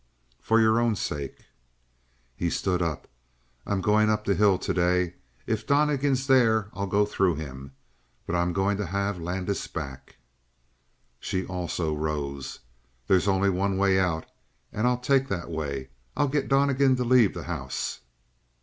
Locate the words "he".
2.35-2.49